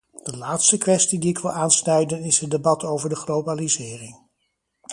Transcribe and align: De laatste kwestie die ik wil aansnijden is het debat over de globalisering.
De 0.23 0.37
laatste 0.37 0.77
kwestie 0.77 1.19
die 1.19 1.29
ik 1.29 1.37
wil 1.37 1.51
aansnijden 1.51 2.21
is 2.23 2.39
het 2.39 2.51
debat 2.51 2.83
over 2.83 3.09
de 3.09 3.15
globalisering. 3.15 4.17